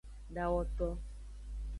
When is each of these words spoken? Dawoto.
Dawoto. 0.35 0.89